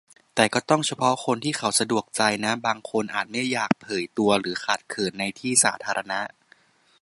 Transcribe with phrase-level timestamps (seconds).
[0.35, 6.19] แต่ก็ต้องเฉพาะคนที่เขาสะดวกใจนะ บางคนอาจไม่อยากเผยตัว หรือขัดเขินในที่สาธารณะ